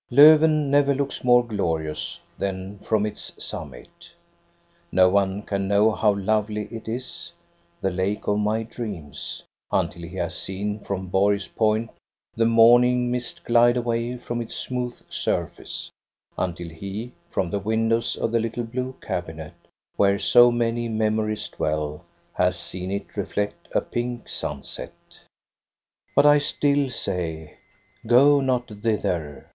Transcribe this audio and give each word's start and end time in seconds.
Lofven 0.09 0.71
never 0.71 0.95
looks 0.95 1.23
more 1.23 1.45
glorious 1.45 2.19
than 2.35 2.79
from 2.79 3.05
its 3.05 3.33
summit. 3.37 4.11
No 4.91 5.09
one 5.09 5.43
can 5.43 5.67
know 5.67 5.91
how 5.91 6.15
lovely 6.15 6.63
it 6.73 6.87
is, 6.87 7.31
the 7.81 7.91
lake 7.91 8.25
of 8.25 8.39
my 8.39 8.63
dreams, 8.63 9.43
until 9.71 10.01
he 10.01 10.15
has 10.15 10.35
seen 10.35 10.79
from 10.79 11.05
Borg's 11.05 11.47
point 11.49 11.91
the 12.35 12.47
morning 12.47 13.11
mist 13.11 13.43
glide 13.43 13.77
away 13.77 14.17
from 14.17 14.41
its 14.41 14.55
smooth 14.55 14.99
surface; 15.07 15.91
until 16.35 16.69
he, 16.69 17.11
from 17.29 17.51
the 17.51 17.59
windows 17.59 18.15
of 18.15 18.31
the 18.31 18.39
little 18.39 18.63
blue 18.63 18.95
cabinet, 19.01 19.53
where 19.97 20.17
so 20.17 20.51
many 20.51 20.89
memories 20.89 21.47
dwell, 21.47 22.03
has 22.33 22.57
seen 22.57 22.89
it 22.89 23.15
reflect 23.15 23.67
a 23.71 23.81
pink 23.81 24.27
sunset. 24.27 24.95
But 26.15 26.25
I 26.25 26.39
still 26.39 26.89
say, 26.89 27.57
go 28.07 28.41
not 28.41 28.67
thither 28.67 29.47